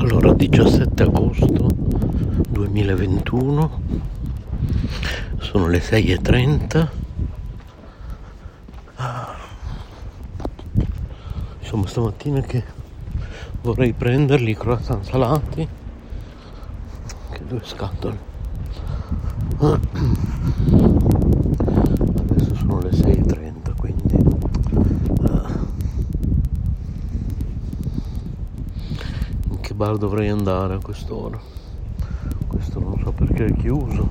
[0.00, 1.66] Allora, 17 agosto
[2.48, 3.80] 2021,
[5.38, 6.88] sono le 6.30.
[11.60, 12.64] Insomma, stamattina che
[13.60, 15.68] vorrei prenderli i croissant salati,
[17.30, 18.18] che due scatole.
[22.30, 24.16] Adesso sono le 6.30, quindi...
[25.20, 25.66] ah.
[29.50, 31.38] In che bar dovrei andare a quest'ora?
[32.48, 34.08] Questo non so perché è chiuso.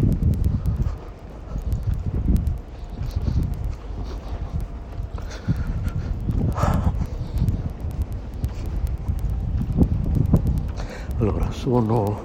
[11.18, 12.22] Allora, sono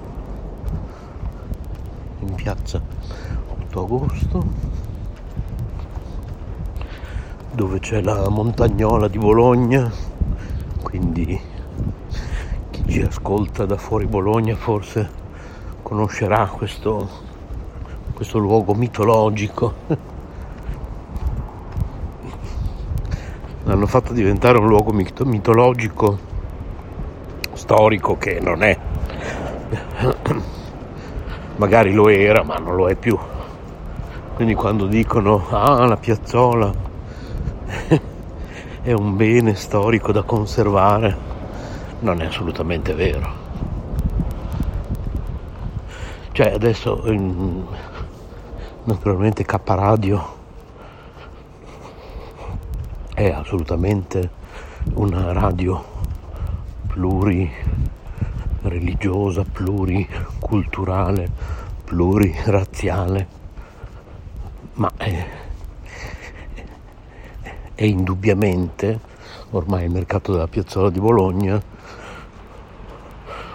[2.19, 2.81] in piazza
[3.49, 4.45] 8 agosto
[7.51, 9.91] dove c'è la montagnola di Bologna,
[10.81, 11.51] quindi
[12.93, 15.09] ci ascolta da fuori Bologna forse
[15.81, 17.09] conoscerà questo,
[18.13, 19.73] questo luogo mitologico.
[23.63, 26.19] L'hanno fatto diventare un luogo mito- mitologico
[27.53, 28.77] storico che non è.
[31.55, 33.17] Magari lo era, ma non lo è più.
[34.35, 36.71] Quindi quando dicono ah la piazzola
[38.83, 41.32] è un bene storico da conservare,
[42.03, 43.41] non è assolutamente vero.
[46.33, 47.01] Cioè adesso
[48.83, 50.41] naturalmente K Radio
[53.13, 54.29] è assolutamente
[54.95, 55.81] una radio
[56.87, 61.29] plurireligiosa, pluriculturale,
[61.85, 63.27] plurirazziale,
[64.73, 65.25] ma è,
[67.75, 68.99] è indubbiamente
[69.51, 71.72] ormai il mercato della piazzola di Bologna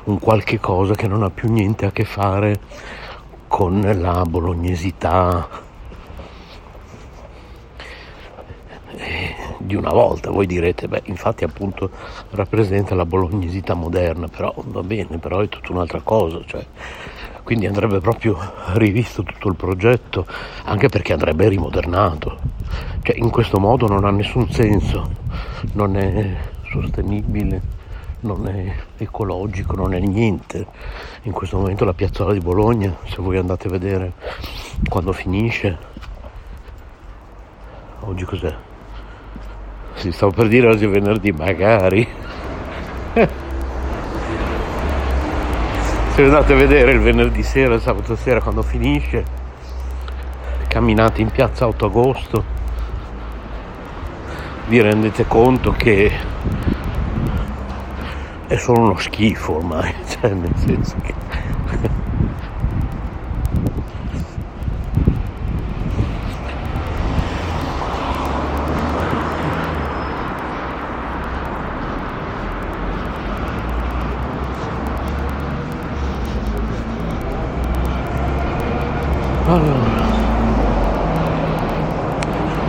[0.08, 2.60] un qualche cosa che non ha più niente a che fare
[3.46, 5.48] con la bolognesità
[8.96, 10.30] eh, di una volta.
[10.30, 11.90] Voi direte, beh, infatti appunto
[12.30, 16.64] rappresenta la bolognesità moderna, però va bene, però è tutta un'altra cosa, cioè,
[17.42, 18.38] quindi andrebbe proprio
[18.74, 20.26] rivisto tutto il progetto,
[20.64, 22.38] anche perché andrebbe rimodernato.
[23.02, 25.10] Cioè, in questo modo non ha nessun senso,
[25.72, 26.36] non è
[26.70, 27.76] sostenibile,
[28.20, 30.66] non è ecologico, non è niente.
[31.22, 34.12] In questo momento la piazzola di Bologna, se voi andate a vedere
[34.88, 35.78] quando finisce,
[38.00, 38.54] oggi cos'è?
[39.94, 42.08] Si stavo per dire oggi è venerdì, magari.
[46.14, 49.24] Se andate a vedere il venerdì sera, il sabato sera quando finisce,
[50.66, 52.44] camminate in piazza 8 agosto,
[54.66, 56.12] vi rendete conto che
[58.48, 61.14] è solo uno schifo ormai, cioè nel senso che
[79.46, 79.96] Allora.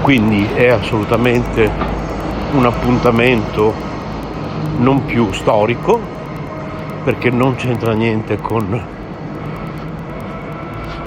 [0.01, 1.69] Quindi è assolutamente
[2.53, 3.88] un appuntamento
[4.79, 5.99] non più storico
[7.03, 8.97] perché non c'entra niente con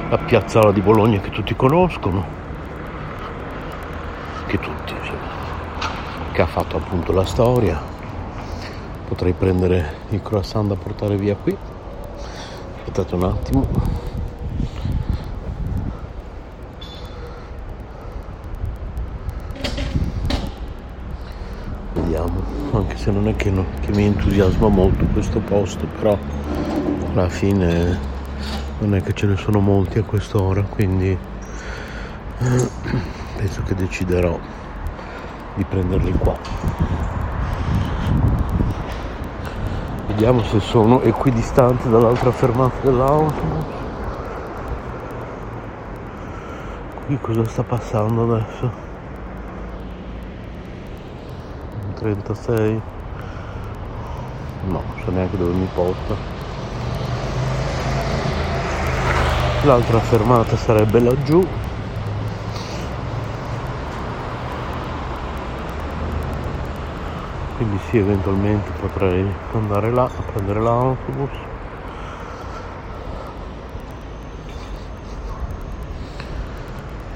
[0.08, 2.22] la piazzola di Bologna che tutti conoscono,
[4.46, 5.18] che tutti, insomma,
[6.32, 7.80] che ha fatto appunto la storia.
[9.08, 11.56] Potrei prendere il croissant da portare via qui.
[12.78, 13.66] Aspettate un attimo.
[21.94, 22.42] Vediamo,
[23.02, 26.16] se non è che, no- che mi entusiasma molto questo posto, però
[27.14, 27.98] alla fine
[28.78, 32.68] non è che ce ne sono molti a quest'ora, quindi eh,
[33.36, 34.38] penso che deciderò
[35.56, 36.38] di prenderli qua.
[40.06, 43.64] Vediamo se sono equidistanti dall'altra fermata dell'autobus.
[47.06, 48.81] Qui cosa sta passando adesso?
[52.02, 52.82] 36
[54.64, 56.14] no non so neanche dove mi porta.
[59.64, 61.46] L'altra fermata sarebbe laggiù.
[67.56, 71.30] Quindi sì eventualmente potrei andare là a prendere l'autobus.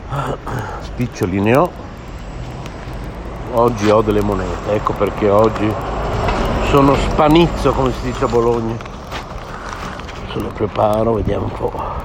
[0.82, 1.85] Spiccioli ne ho
[3.56, 5.72] oggi ho delle monete ecco perché oggi
[6.70, 8.76] sono spanizzo come si dice a Bologna.
[10.32, 12.04] Se lo preparo vediamo un po'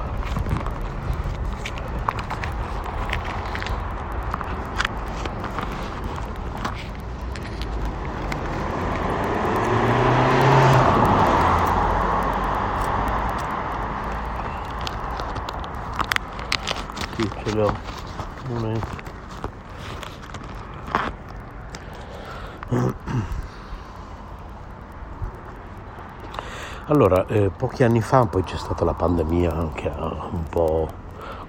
[17.16, 17.66] sì ce l'ho
[18.48, 19.02] un momento
[27.12, 30.88] Allora, eh, pochi anni fa poi c'è stata la pandemia che ha un po'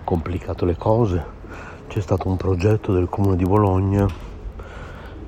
[0.04, 1.26] complicato le cose.
[1.88, 4.06] C'è stato un progetto del comune di Bologna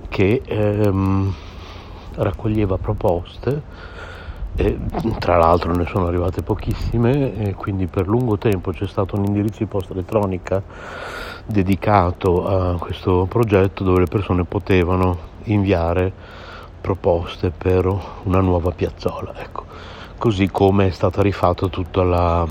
[0.09, 1.33] che ehm,
[2.15, 3.61] raccoglieva proposte
[4.57, 4.77] e
[5.19, 9.59] tra l'altro ne sono arrivate pochissime e quindi per lungo tempo c'è stato un indirizzo
[9.59, 10.61] di posta elettronica
[11.45, 16.11] dedicato a questo progetto dove le persone potevano inviare
[16.81, 17.85] proposte per
[18.23, 19.33] una nuova piazzola.
[19.37, 22.47] Ecco così come è stato rifatto tutto, la,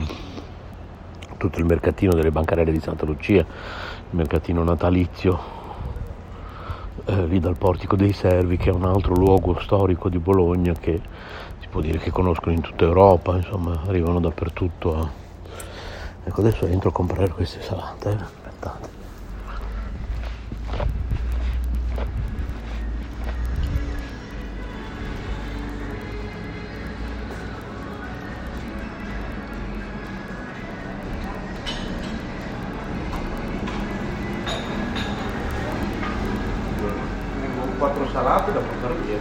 [1.36, 3.46] tutto il mercatino delle bancarelle di Santa Lucia, il
[4.10, 5.62] mercatino natalizio
[7.06, 11.00] eh, lì dal Portico dei Servi, che è un altro luogo storico di Bologna che
[11.60, 14.96] si può dire che conoscono in tutta Europa, insomma arrivano dappertutto.
[14.96, 15.10] A...
[16.24, 18.14] Ecco, adesso entro a comprare queste salate, eh?
[18.14, 18.88] aspettate.
[37.84, 39.18] 4 salate da portare via.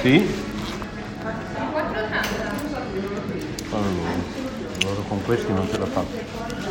[0.00, 0.34] Sì?
[3.70, 3.90] Allora,
[4.80, 6.61] allora con questi non ce la faccio.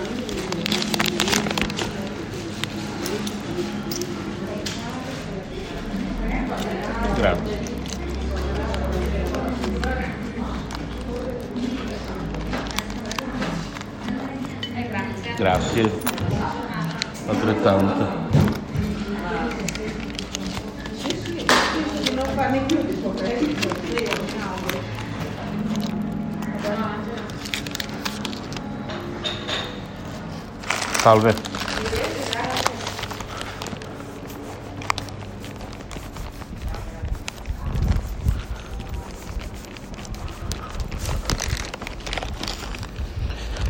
[31.01, 31.33] Salve.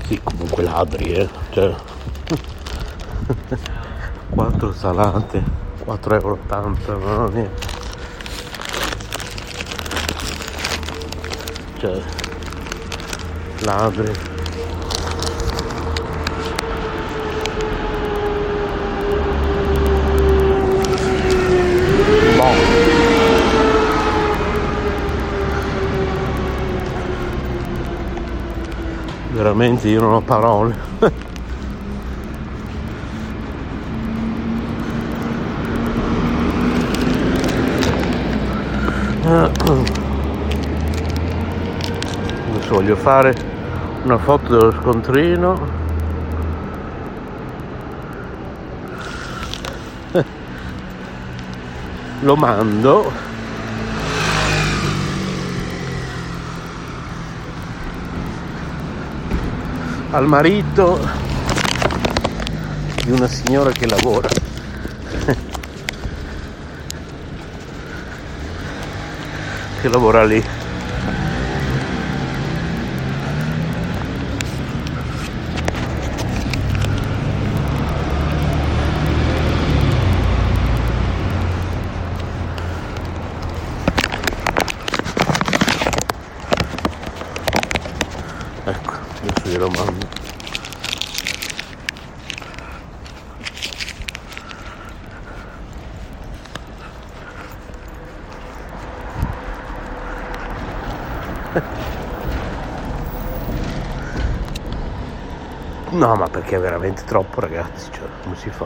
[0.08, 1.30] Sì, comunque ladri, eh.
[1.52, 1.74] Cioè...
[4.32, 5.42] 4 salate,
[5.86, 7.68] 4,80 euro, no, niente.
[11.78, 12.02] Cioè,
[13.62, 14.31] ladri.
[29.42, 30.76] Veramente io non ho parole.
[42.52, 43.36] Adesso voglio fare
[44.04, 45.80] una foto dello scontrino.
[52.20, 53.12] Lo mando
[60.12, 61.00] al marito
[63.04, 64.28] di una signora che lavora.
[69.82, 70.61] che lavora lì.
[105.92, 108.66] no ma perché è veramente troppo ragazzi cioè non si fa?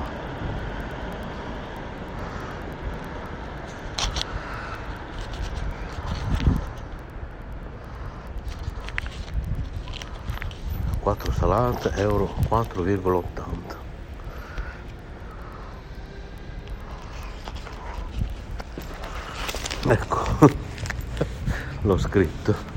[11.00, 13.76] Quattro salate euro 4,80
[19.88, 20.64] ecco
[21.86, 22.75] l'ho scritto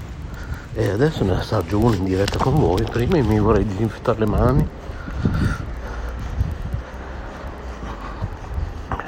[0.78, 2.84] e adesso ne assaggio uno in diretta con voi.
[2.84, 4.68] Prima mi vorrei disinfettare le mani.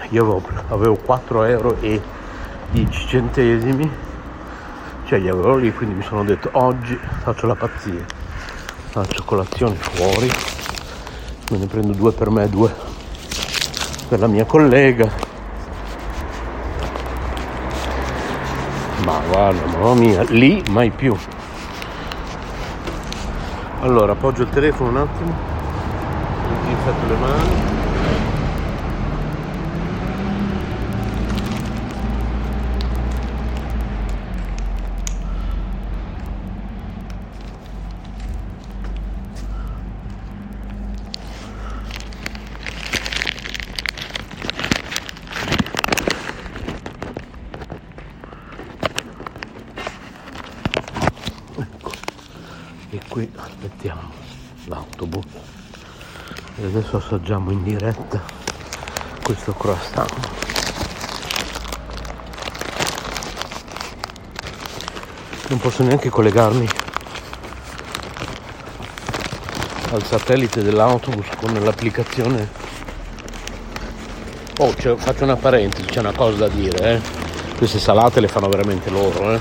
[0.08, 2.02] Io avevo, avevo 4 euro e
[2.72, 3.88] 10 centesimi.
[5.04, 8.04] Cioè li avevo lì quindi mi sono detto oggi faccio la pazzia.
[8.88, 10.28] Faccio colazione fuori.
[11.52, 12.74] Me ne prendo due per me due
[14.08, 15.08] per la mia collega.
[19.04, 21.16] Ma guarda mamma mia lì mai più
[23.80, 25.34] allora appoggio il telefono un attimo.
[26.48, 27.78] Disinfetto le mani
[53.10, 54.08] qui aspettiamo
[54.66, 55.24] l'autobus
[56.56, 58.22] e adesso assaggiamo in diretta
[59.20, 60.12] questo croissant
[65.48, 66.68] non posso neanche collegarmi
[69.90, 72.48] al satellite dell'autobus con l'applicazione
[74.58, 77.00] oh faccio una parentesi c'è una cosa da dire eh?
[77.56, 79.40] queste salate le fanno veramente loro eh?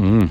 [0.00, 0.24] Mm.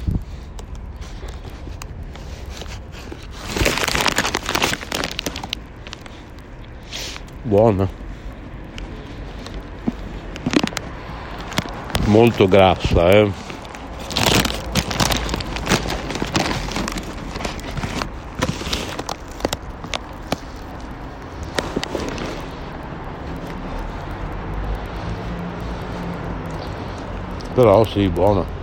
[7.44, 7.88] Buona.
[12.08, 13.32] Molto grassa, eh.
[27.54, 28.59] Però sì, buona.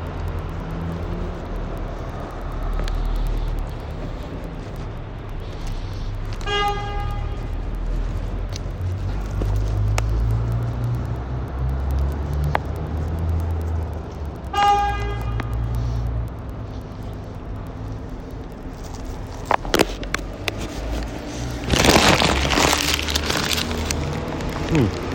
[24.73, 25.07] Mm.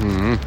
[0.00, 0.38] Mm.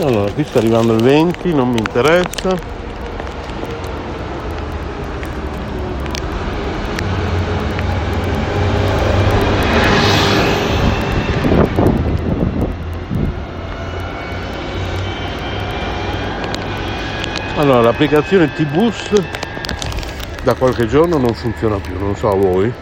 [0.00, 2.76] Allora, qui sta arrivando il 20, non mi interessa.
[17.56, 19.20] Allora, l'applicazione T-Bus
[20.44, 22.72] da qualche giorno non funziona più, non so a voi.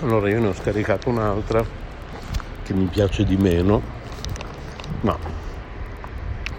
[0.00, 1.62] Allora io ne ho scaricato un'altra
[2.62, 3.82] che mi piace di meno,
[5.02, 5.14] ma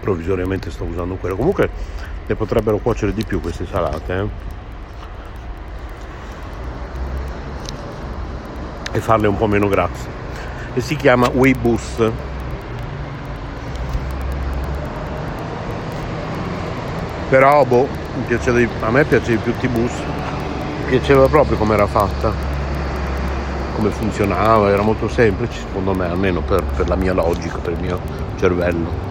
[0.00, 1.34] provvisoriamente sto usando quella.
[1.34, 1.68] Comunque
[2.26, 4.14] le potrebbero cuocere di più queste salate.
[4.14, 4.28] Eh?
[8.92, 10.17] E farle un po' meno grasse
[10.78, 12.10] e si chiama Weibus.
[17.28, 17.88] Però boh,
[18.26, 19.92] di, a me piace di più T-Bus,
[20.86, 22.32] piaceva proprio come era fatta,
[23.74, 27.80] come funzionava, era molto semplice secondo me, almeno per, per la mia logica, per il
[27.80, 28.00] mio
[28.36, 29.06] cervello.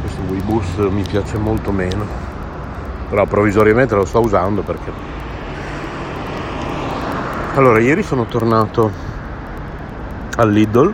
[0.00, 2.06] Questo Weibus mi piace molto meno,
[3.10, 5.13] però provvisoriamente lo sto usando perché
[7.56, 8.90] allora, ieri sono tornato
[10.36, 10.92] al Lidl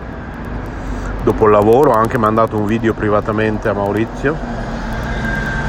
[1.23, 4.37] dopo il lavoro, ho anche mandato un video privatamente a Maurizio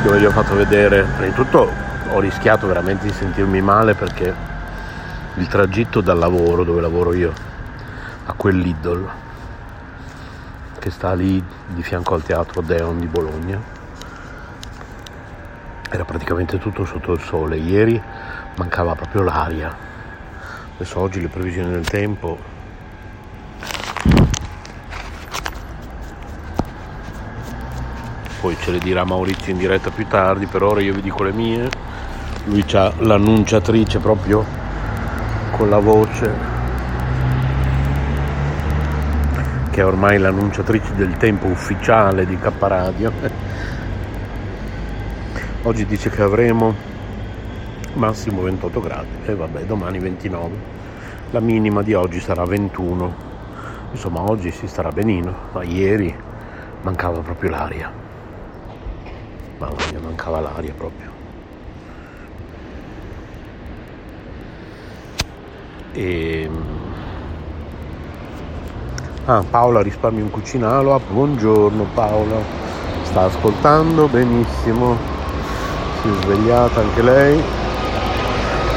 [0.04, 1.70] dove gli ho fatto vedere, prima di tutto
[2.10, 4.36] ho rischiato veramente di sentirmi male perché
[5.36, 7.32] il tragitto dal lavoro, dove lavoro io,
[8.26, 9.10] a quel Lidl
[10.78, 13.60] che sta lì di fianco al teatro Deon di Bologna
[15.90, 17.56] era praticamente tutto sotto il sole.
[17.56, 18.02] Ieri
[18.56, 19.90] mancava proprio l'aria
[20.82, 22.40] adesso oggi le previsioni del tempo.
[28.42, 31.32] Poi ce le dirà Maurizio in diretta più tardi per ora io vi dico le
[31.32, 31.70] mie.
[32.46, 34.44] Lui ha l'annunciatrice proprio
[35.52, 36.50] con la voce
[39.70, 43.12] che è ormai l'annunciatrice del tempo ufficiale di K Radio
[45.64, 46.91] oggi dice che avremo
[47.94, 49.10] massimo 28 gradi.
[49.26, 50.80] E vabbè domani 29
[51.32, 53.30] la minima di oggi sarà 21
[53.92, 56.14] insomma oggi si starà benino ma ieri
[56.82, 57.92] mancava proprio l'aria.
[59.58, 61.10] Mamma mia mancava l'aria proprio.
[65.94, 66.50] E
[69.26, 70.94] ah, Paola risparmi un cucinalo.
[70.96, 72.38] Ah, buongiorno Paola.
[73.04, 74.98] Sta ascoltando benissimo.
[76.02, 77.61] Si è svegliata anche lei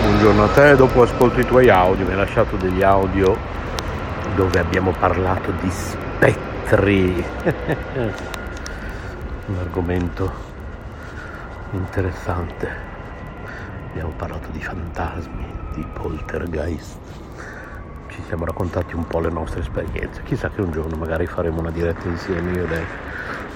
[0.04, 3.34] buongiorno a te dopo ascolto i tuoi audio mi hai lasciato degli audio
[4.36, 7.24] dove abbiamo parlato di spettri.
[9.46, 10.30] Un argomento
[11.70, 12.68] interessante.
[13.88, 16.98] Abbiamo parlato di fantasmi di poltergeist.
[18.08, 20.22] Ci siamo raccontati un po' le nostre esperienze.
[20.24, 22.84] Chissà che un giorno magari faremo una diretta insieme io e lei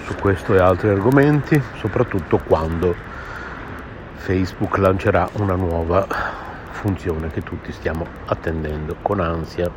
[0.06, 2.94] su questo e altri argomenti soprattutto quando
[4.28, 6.06] Facebook lancerà una nuova
[6.73, 9.70] funzione che tutti stiamo attendendo con ansia.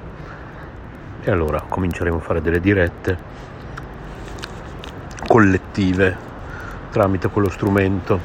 [1.21, 3.17] E allora cominceremo a fare delle dirette
[5.25, 6.17] collettive
[6.89, 8.19] tramite quello strumento.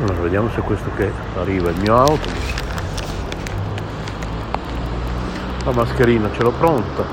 [0.00, 2.54] Allora vediamo se questo che arriva è il mio autobus.
[5.64, 7.04] La mascherina ce l'ho pronta.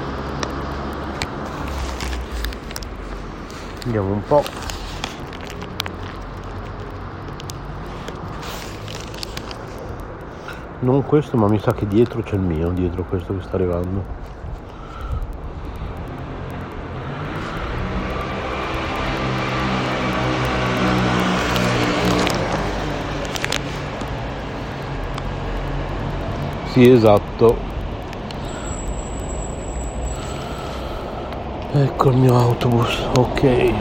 [3.86, 4.65] Andiamo un po'
[10.88, 14.36] non questo ma mi sa che dietro c'è il mio dietro questo che sta arrivando
[26.78, 27.58] Sì, esatto.
[31.73, 33.73] Ecco il mio autobus, ok.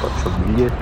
[0.00, 0.81] Faccio il biglietto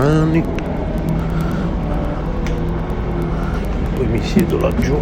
[0.00, 0.42] mani
[3.94, 4.96] poi mi siedo laggiù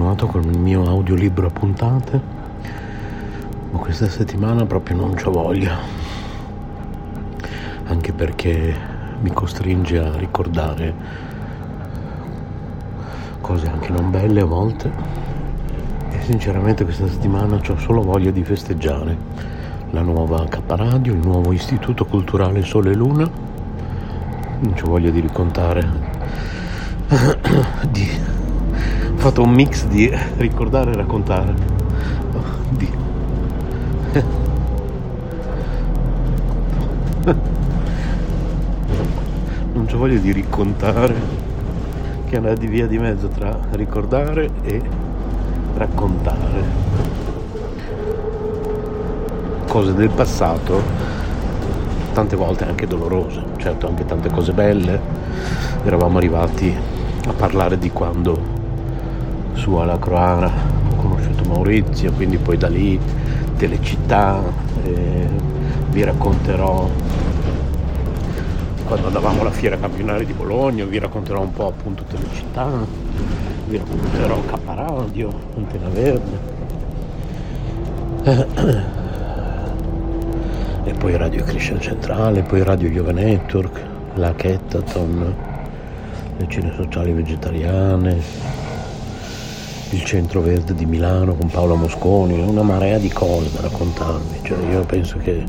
[0.00, 2.20] continuato con il mio audiolibro a puntate,
[3.70, 5.76] ma questa settimana proprio non c'ho voglia.
[7.84, 8.74] Anche perché
[9.20, 10.94] mi costringe a ricordare
[13.42, 14.90] cose anche non belle a volte.
[16.12, 19.14] E sinceramente questa settimana ho solo voglia di festeggiare
[19.90, 23.30] la nuova K Radio, il nuovo Istituto Culturale Sole e Luna
[24.60, 25.86] non ci voglio di raccontare
[27.90, 28.38] di...
[29.20, 31.52] fatto un mix di ricordare e raccontare.
[32.70, 32.90] Di...
[39.74, 41.14] non c'ho voglia di raccontare
[42.24, 44.80] che andare di via di mezzo tra ricordare e
[45.74, 46.64] raccontare.
[49.68, 50.80] Cose del passato
[52.14, 54.98] tante volte anche dolorose certo anche tante cose belle.
[55.84, 56.74] Eravamo arrivati
[57.26, 58.59] a parlare di quando
[59.70, 60.50] su alla Croana
[60.90, 62.98] ho conosciuto Maurizio quindi poi da lì
[63.56, 64.42] delle città
[64.82, 65.28] eh,
[65.90, 66.88] vi racconterò
[68.84, 72.66] quando andavamo alla fiera campionale di Bologna, vi racconterò un po' appunto Telecittà,
[73.68, 76.58] vi racconterò K-Radio, Antena Verde.
[80.82, 83.80] E poi Radio Christian Centrale, poi Radio Yoga Network,
[84.14, 85.34] la Kettaton,
[86.36, 88.20] le cene sociali vegetariane,
[89.90, 94.38] il centro verde di Milano con Paola Mosconi, una marea di cose da raccontarvi.
[94.42, 95.44] Cioè io penso che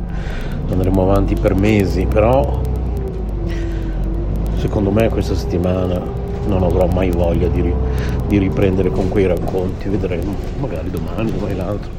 [0.70, 2.62] andremo avanti per mesi, però
[4.58, 6.02] secondo me questa settimana
[6.48, 7.72] non avrò mai voglia di,
[8.28, 11.92] di riprendere con quei racconti, vedremo, magari domani, domani l'altro.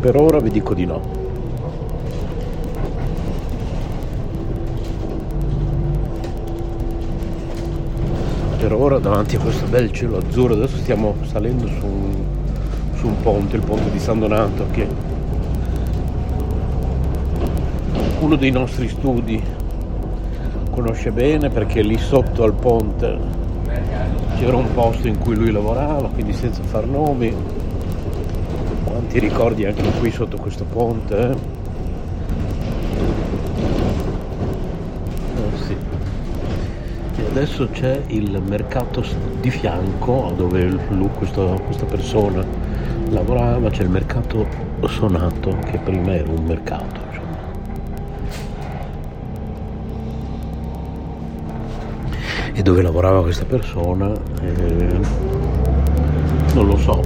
[0.00, 1.28] Per ora vi dico di no.
[8.70, 12.14] Per ora davanti a questo bel cielo azzurro, adesso stiamo salendo su un,
[12.94, 14.86] su un ponte, il ponte di San Donato, che
[18.20, 19.42] uno dei nostri studi
[20.70, 23.18] conosce bene perché lì sotto al ponte
[24.36, 27.34] c'era un posto in cui lui lavorava, quindi senza far nomi.
[28.84, 31.36] Quanti ricordi anche qui sotto questo ponte?
[35.34, 35.76] Eh sì.
[37.16, 39.02] E adesso c'è il mercato
[39.40, 42.44] di fianco dove lui, questo, questa persona
[43.08, 44.46] lavorava, c'è il mercato
[44.86, 47.08] sonato che prima era un mercato.
[52.52, 55.00] e dove lavorava questa persona eh,
[56.52, 57.00] non lo so.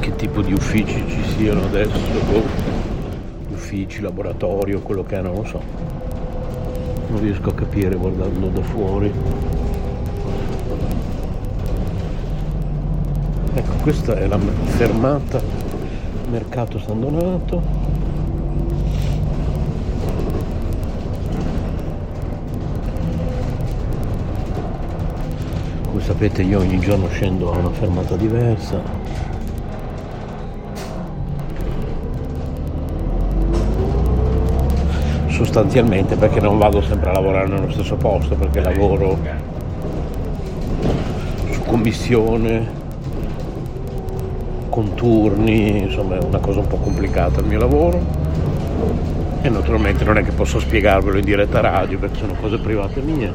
[0.00, 2.42] Che tipo di uffici ci siano adesso boh,
[3.52, 5.89] uffici, laboratorio, quello che è non lo so
[7.10, 9.12] non riesco a capire guardando da fuori.
[13.52, 15.40] Ecco questa è la fermata
[16.30, 17.98] mercato San Donato.
[26.10, 28.99] Sapete io ogni giorno scendo a una fermata diversa
[35.50, 39.18] sostanzialmente perché non vado sempre a lavorare nello stesso posto perché lavoro
[41.50, 42.78] su commissione
[44.68, 48.00] con turni insomma è una cosa un po' complicata il mio lavoro.
[49.42, 53.32] E naturalmente non è che posso spiegarvelo in diretta radio perché sono cose private mie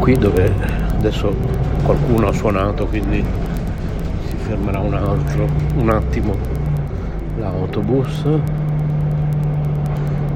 [0.00, 0.50] qui dove
[0.96, 1.32] adesso
[1.84, 3.22] qualcuno ha suonato quindi
[4.26, 6.34] si fermerà un altro un attimo
[7.38, 8.24] l'autobus.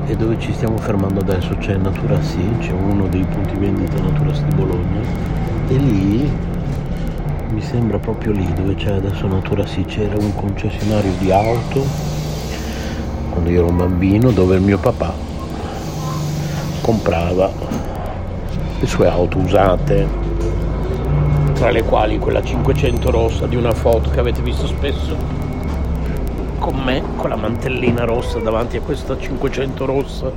[0.06, 1.56] E dove ci stiamo fermando adesso?
[1.56, 5.00] C'è Natura Sì, c'è uno dei punti vendita Natura Sì di Bologna.
[5.68, 6.30] E lì
[7.50, 11.86] mi sembra proprio lì dove c'è adesso Natura Sì c'era un concessionario di auto
[13.30, 15.12] quando io ero un bambino dove il mio papà
[16.82, 17.93] comprava
[18.84, 20.06] le sue auto usate,
[21.54, 25.16] tra le quali quella 500 rossa di una foto che avete visto spesso
[26.58, 30.30] con me, con la mantellina rossa davanti a questa 500 rossa.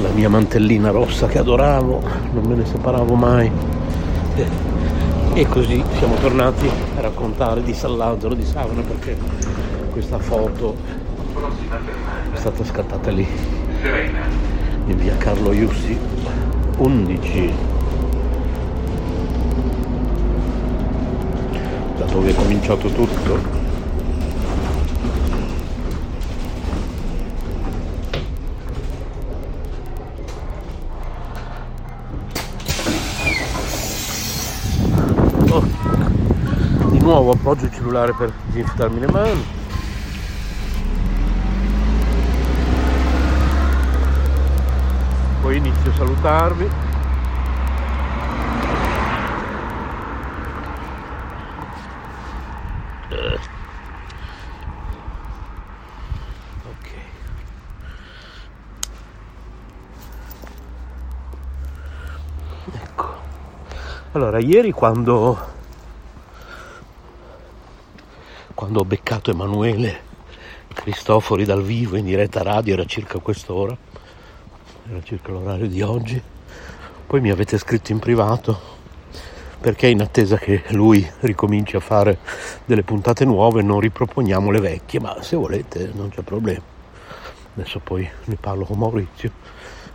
[0.00, 3.50] La mia mantellina rossa che adoravo, non me ne separavo mai.
[5.34, 9.18] E così siamo tornati a raccontare di San Lazzaro di Savona perché
[9.92, 11.04] questa foto
[12.46, 13.26] stata scattata lì.
[14.86, 15.98] In via Carlo Iussi
[16.76, 17.52] 11
[21.96, 23.54] da dove è cominciato tutto?
[35.48, 35.64] Oh.
[36.90, 39.65] di nuovo appoggio il cellulare per disinfettarmi le mani
[45.56, 46.70] inizio a salutarvi.
[56.78, 56.90] Ok.
[62.72, 63.14] Ecco.
[64.12, 65.54] Allora ieri quando
[68.54, 70.00] quando ho beccato Emanuele
[70.72, 73.76] Cristofori dal vivo in diretta radio era circa quest'ora
[74.88, 76.20] era circa l'orario di oggi,
[77.06, 78.74] poi mi avete scritto in privato
[79.58, 82.18] perché in attesa che lui ricominci a fare
[82.64, 86.62] delle puntate nuove non riproponiamo le vecchie, ma se volete non c'è problema.
[87.54, 89.30] Adesso poi ne parlo con Maurizio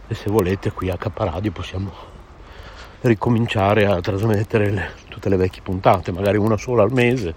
[0.08, 1.92] e se volete qui a Caparadio possiamo
[3.02, 7.34] ricominciare a trasmettere le, tutte le vecchie puntate, magari una sola al mese,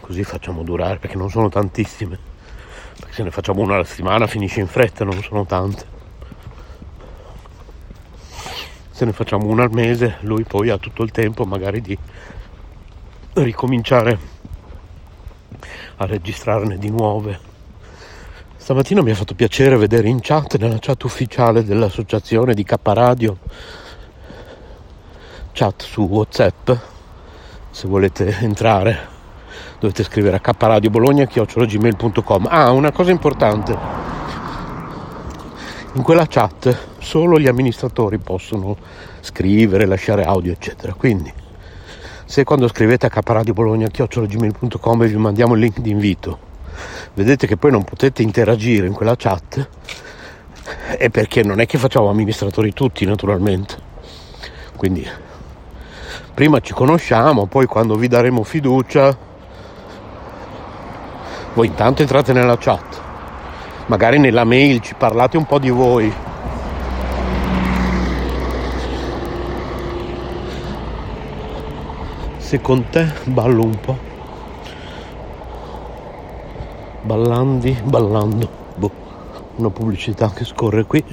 [0.00, 2.18] così facciamo durare perché non sono tantissime,
[2.98, 5.93] perché se ne facciamo una alla settimana finisce in fretta, non sono tante
[8.94, 11.98] se ne facciamo una al mese, lui poi ha tutto il tempo magari di
[13.32, 14.16] ricominciare
[15.96, 17.36] a registrarne di nuove.
[18.54, 23.38] Stamattina mi ha fatto piacere vedere in chat, nella chat ufficiale dell'associazione di K Radio,
[25.50, 26.70] chat su Whatsapp,
[27.72, 29.08] se volete entrare
[29.80, 34.03] dovete scrivere a kradiobologna.gmail.com Ah, una cosa importante
[35.94, 38.76] in quella chat solo gli amministratori possono
[39.20, 40.92] scrivere, lasciare audio, eccetera.
[40.92, 41.32] Quindi,
[42.24, 46.38] se quando scrivete a caparadiobologna.gmail.com e vi mandiamo il link di invito,
[47.14, 49.68] vedete che poi non potete interagire in quella chat,
[50.96, 53.76] è perché non è che facciamo amministratori tutti, naturalmente.
[54.74, 55.06] Quindi,
[56.34, 59.16] prima ci conosciamo, poi quando vi daremo fiducia,
[61.54, 63.03] voi intanto entrate nella chat
[63.86, 66.12] magari nella mail ci parlate un po' di voi.
[72.38, 74.12] Se con te ballo un po'.
[77.02, 78.48] Ballandi, ballando.
[78.76, 78.92] Boh,
[79.56, 81.04] una pubblicità che scorre qui.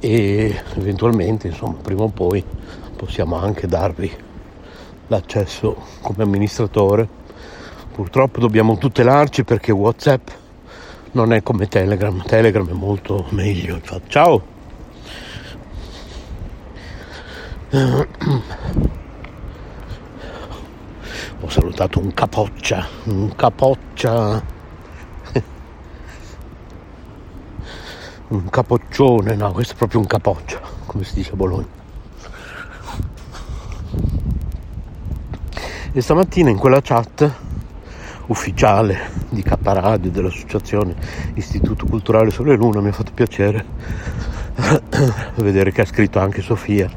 [0.00, 2.44] E eventualmente, insomma, prima o poi
[2.96, 4.12] possiamo anche darvi
[5.06, 7.22] l'accesso come amministratore
[7.94, 10.28] Purtroppo dobbiamo tutelarci perché WhatsApp
[11.12, 12.24] non è come Telegram.
[12.24, 13.76] Telegram è molto meglio.
[13.76, 14.10] Infatti.
[14.10, 14.44] Ciao!
[21.40, 24.42] Ho salutato un capoccia, un capoccia,
[28.26, 31.68] un capoccione, no, questo è proprio un capoccia, come si dice a Bologna.
[35.92, 37.52] E stamattina in quella chat
[38.26, 40.94] ufficiale di Caparadio dell'associazione
[41.34, 43.64] Istituto Culturale Sole Luna mi ha fatto piacere
[45.36, 46.88] vedere che ha scritto anche Sofia.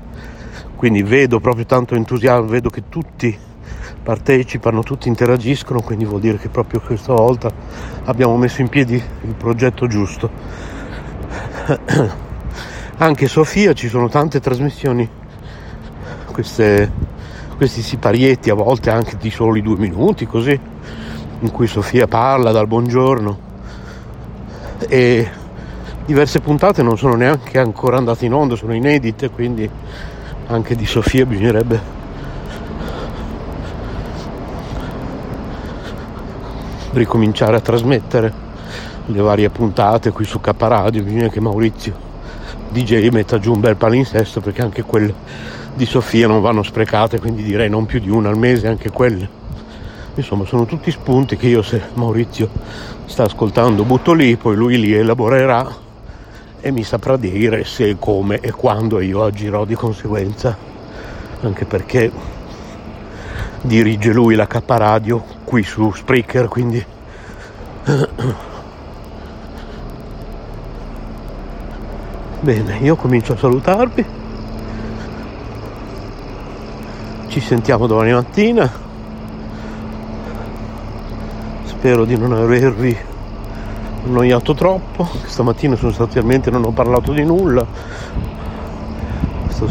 [0.76, 3.38] Quindi vedo proprio tanto entusiasmo vedo che tutti
[4.04, 7.52] partecipano tutti interagiscono quindi vuol dire che proprio questa volta
[8.06, 10.30] abbiamo messo in piedi il progetto giusto.
[13.00, 15.08] Anche Sofia ci sono tante trasmissioni
[16.32, 16.92] queste,
[17.58, 20.60] questi siparietti a volte anche di soli due minuti così
[21.40, 23.40] in cui Sofia parla dal buongiorno
[24.88, 25.30] e
[26.06, 29.70] diverse puntate non sono neanche ancora andate in onda, sono inedite, quindi
[30.48, 31.96] anche di Sofia bisognerebbe
[36.94, 38.46] ricominciare a trasmettere
[39.06, 42.06] le varie puntate qui su K Radio, bisogna che Maurizio
[42.70, 45.14] DJ metta giù un bel palinsesto perché anche quelle
[45.76, 49.37] di Sofia non vanno sprecate, quindi direi non più di una al mese anche quelle.
[50.18, 52.50] Insomma, sono tutti spunti che io se Maurizio
[53.06, 55.72] sta ascoltando butto lì, poi lui li elaborerà
[56.60, 60.58] e mi saprà dire se, come e quando io agirò di conseguenza,
[61.42, 62.12] anche perché
[63.62, 66.84] dirige lui la K Radio qui su Spreaker, quindi
[72.42, 74.06] Bene, io comincio a salutarvi.
[77.28, 78.86] Ci sentiamo domani mattina
[81.78, 82.98] spero di non avervi
[84.06, 85.08] annoiato troppo.
[85.26, 87.64] Stamattina sostanzialmente non ho parlato di nulla.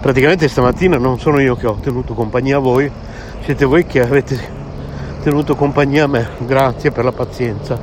[0.00, 2.90] Praticamente stamattina non sono io che ho tenuto compagnia a voi
[3.40, 4.38] siete voi che avete
[5.22, 6.28] tenuto compagnia a me.
[6.38, 7.78] Grazie per la pazienza.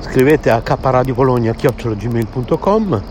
[0.00, 3.02] Scrivete a kradiobologna.gmail.com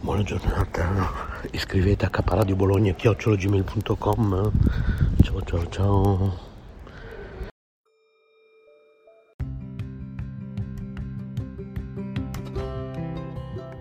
[0.00, 4.52] Buona giornata iscrivete a caparadio bologna chiocciologmail.com
[5.22, 6.50] ciao ciao ciao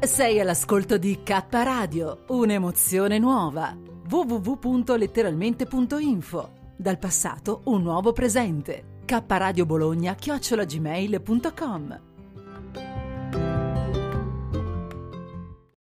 [0.04, 3.78] Sei all'ascolto di K Radio, un'emozione nuova.
[4.10, 6.54] www.letteralmente.info.
[6.76, 9.02] Dal passato un nuovo presente.
[9.06, 9.24] K
[9.64, 12.11] Bologna chiocciolagmail.com